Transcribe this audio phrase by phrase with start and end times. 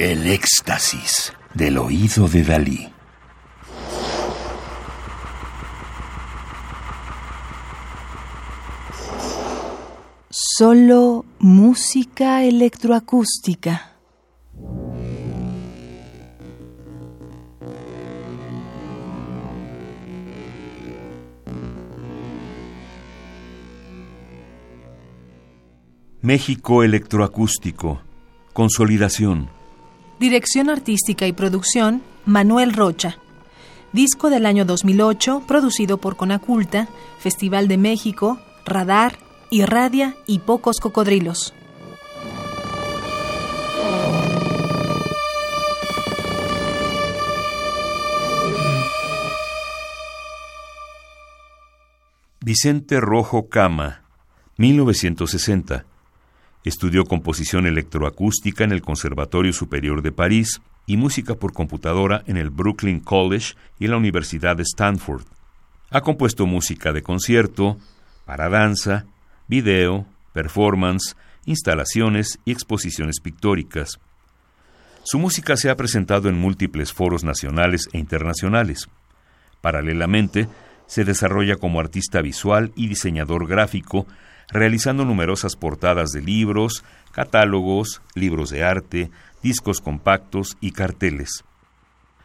[0.00, 2.88] El éxtasis del oído de Dalí.
[10.30, 13.98] Solo música electroacústica.
[26.22, 28.00] México Electroacústico.
[28.54, 29.59] Consolidación.
[30.20, 33.16] Dirección artística y producción, Manuel Rocha.
[33.94, 36.88] Disco del año 2008, producido por Conaculta,
[37.18, 41.54] Festival de México, Radar, Irradia y Pocos Cocodrilos.
[52.40, 54.02] Vicente Rojo Cama,
[54.58, 55.86] 1960.
[56.64, 62.50] Estudió composición electroacústica en el Conservatorio Superior de París y música por computadora en el
[62.50, 65.24] Brooklyn College y en la Universidad de Stanford.
[65.90, 67.78] Ha compuesto música de concierto,
[68.26, 69.06] para danza,
[69.48, 73.98] video, performance, instalaciones y exposiciones pictóricas.
[75.02, 78.88] Su música se ha presentado en múltiples foros nacionales e internacionales.
[79.60, 80.46] Paralelamente,
[80.90, 84.08] se desarrolla como artista visual y diseñador gráfico
[84.48, 91.44] realizando numerosas portadas de libros, catálogos, libros de arte, discos compactos y carteles.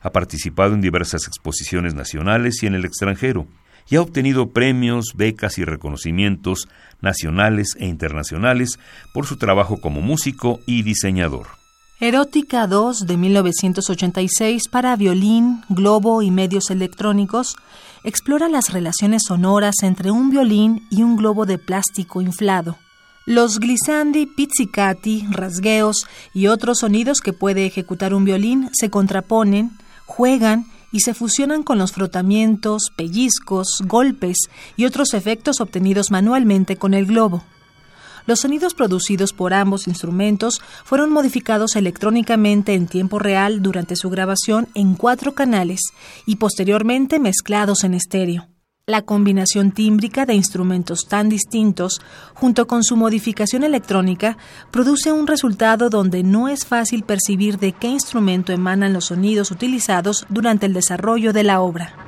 [0.00, 3.46] Ha participado en diversas exposiciones nacionales y en el extranjero,
[3.90, 6.66] y ha obtenido premios, becas y reconocimientos
[7.02, 8.78] nacionales e internacionales
[9.12, 11.65] por su trabajo como músico y diseñador.
[11.98, 17.56] Erótica 2 de 1986 para violín, globo y medios electrónicos
[18.04, 22.76] explora las relaciones sonoras entre un violín y un globo de plástico inflado.
[23.24, 29.70] Los glissandi, pizzicati, rasgueos y otros sonidos que puede ejecutar un violín se contraponen,
[30.04, 34.36] juegan y se fusionan con los frotamientos, pellizcos, golpes
[34.76, 37.42] y otros efectos obtenidos manualmente con el globo.
[38.26, 44.68] Los sonidos producidos por ambos instrumentos fueron modificados electrónicamente en tiempo real durante su grabación
[44.74, 45.80] en cuatro canales
[46.26, 48.48] y posteriormente mezclados en estéreo.
[48.88, 52.00] La combinación tímbrica de instrumentos tan distintos,
[52.34, 54.38] junto con su modificación electrónica,
[54.70, 60.24] produce un resultado donde no es fácil percibir de qué instrumento emanan los sonidos utilizados
[60.28, 62.05] durante el desarrollo de la obra.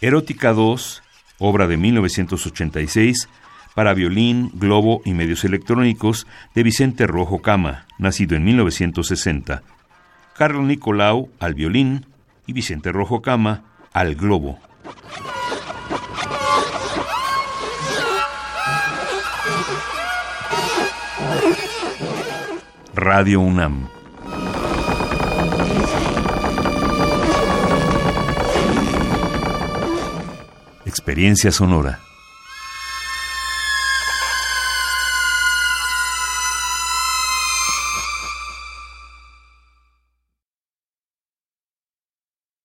[0.00, 1.02] Erótica 2,
[1.38, 3.28] obra de 1986,
[3.74, 9.62] para violín, globo y medios electrónicos de Vicente Rojo Cama, nacido en 1960.
[10.34, 12.06] Carlos Nicolau al violín
[12.46, 14.58] y Vicente Rojo Cama al globo.
[22.94, 23.95] Radio UNAM
[31.06, 32.05] experiencia sonora.